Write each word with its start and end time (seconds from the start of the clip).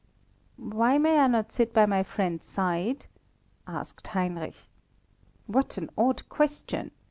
"Why 0.57 0.97
may 0.97 1.19
I 1.19 1.27
not 1.27 1.51
sit 1.51 1.75
by 1.75 1.85
my 1.85 2.01
friend's 2.01 2.47
side?" 2.47 3.05
asked 3.67 4.07
Heinrich. 4.07 4.55
"What 5.45 5.77
an 5.77 5.91
odd 5.95 6.27
question!" 6.27 6.89